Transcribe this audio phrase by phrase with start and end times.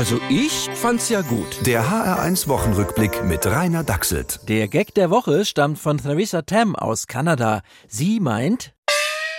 [0.00, 1.66] Also ich fand's ja gut.
[1.66, 4.40] Der HR1 Wochenrückblick mit Rainer Dachselt.
[4.48, 7.60] Der Gag der Woche stammt von Theresa Tam aus Kanada.
[7.86, 8.72] Sie meint,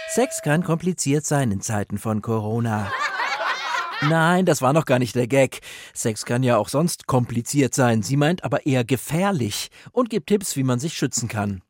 [0.10, 2.92] Sex kann kompliziert sein in Zeiten von Corona.
[4.02, 5.62] Nein, das war noch gar nicht der Gag.
[5.96, 8.04] Sex kann ja auch sonst kompliziert sein.
[8.04, 11.64] Sie meint aber eher gefährlich und gibt Tipps, wie man sich schützen kann.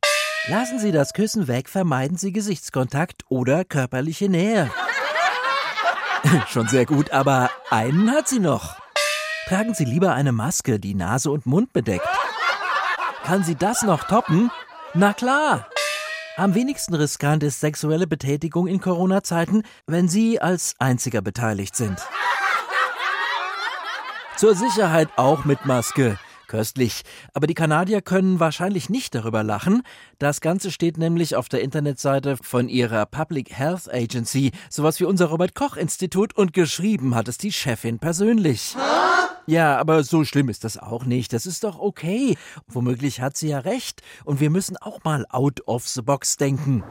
[0.49, 4.69] Lassen Sie das Küssen weg, vermeiden Sie Gesichtskontakt oder körperliche Nähe.
[6.49, 8.80] Schon sehr gut, aber einen hat sie noch.
[9.47, 12.07] Tragen Sie lieber eine Maske, die Nase und Mund bedeckt.
[13.23, 14.49] Kann sie das noch toppen?
[14.93, 15.67] Na klar.
[16.37, 21.99] Am wenigsten riskant ist sexuelle Betätigung in Corona-Zeiten, wenn Sie als einziger beteiligt sind.
[24.37, 26.17] Zur Sicherheit auch mit Maske.
[26.47, 27.03] Köstlich.
[27.33, 29.83] Aber die Kanadier können wahrscheinlich nicht darüber lachen.
[30.19, 35.27] Das Ganze steht nämlich auf der Internetseite von ihrer Public Health Agency, sowas wie unser
[35.27, 38.75] Robert Koch Institut, und geschrieben hat es die Chefin persönlich.
[39.47, 41.33] Ja, aber so schlimm ist das auch nicht.
[41.33, 42.37] Das ist doch okay.
[42.67, 44.01] Womöglich hat sie ja recht.
[44.23, 46.83] Und wir müssen auch mal out of the box denken.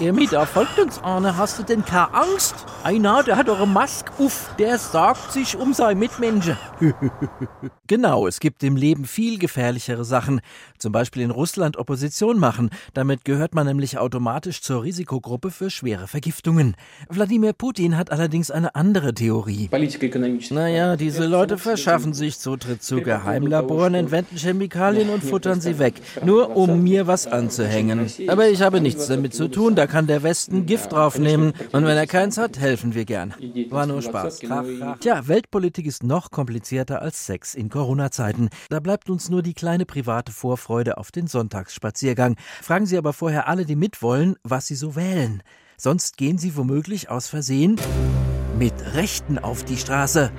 [0.00, 1.36] Ermita, folgt uns, Arne.
[1.36, 2.54] Hast du denn keine Angst?
[2.82, 6.56] Einer, der hat eure Maske uff, der sorgt sich um seine Mitmenschen.
[7.86, 10.40] genau, es gibt im Leben viel gefährlichere Sachen.
[10.78, 12.70] Zum Beispiel in Russland Opposition machen.
[12.94, 16.74] Damit gehört man nämlich automatisch zur Risikogruppe für schwere Vergiftungen.
[17.08, 19.70] Wladimir Putin hat allerdings eine andere Theorie.
[20.50, 25.94] Naja, diese Leute verschaffen sich Zutritt zu Geheimlaboren, entwenden Chemikalien und futtern sie weg.
[26.24, 28.10] Nur um mir was anzuhängen.
[28.26, 31.54] Aber ich habe nichts damit zu tun, da kann der Westen Gift draufnehmen.
[31.72, 33.34] Und wenn er keins hat, helfen wir gern.
[33.68, 34.38] War nur Spaß.
[35.00, 38.48] Tja, Weltpolitik ist noch komplizierter als Sex in Corona-Zeiten.
[38.68, 42.36] Da bleibt uns nur die kleine private Vorfreude auf den Sonntagsspaziergang.
[42.62, 45.42] Fragen Sie aber vorher alle, die mitwollen, was sie so wählen.
[45.76, 47.74] Sonst gehen Sie womöglich aus Versehen
[48.56, 50.30] mit Rechten auf die Straße.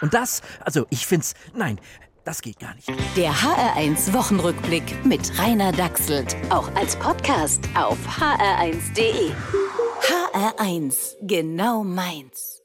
[0.00, 1.78] Und das, also ich find's, nein,
[2.24, 2.88] das geht gar nicht.
[3.16, 6.36] Der HR1 Wochenrückblick mit Rainer Dachselt.
[6.50, 9.30] Auch als Podcast auf hr1.de.
[10.02, 12.63] HR1, genau meins.